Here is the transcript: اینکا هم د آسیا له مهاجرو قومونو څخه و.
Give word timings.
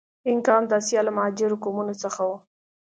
اینکا 0.27 0.51
هم 0.57 0.63
د 0.67 0.71
آسیا 0.79 1.01
له 1.05 1.11
مهاجرو 1.17 1.61
قومونو 1.63 1.93
څخه 2.03 2.21
و. 2.29 2.31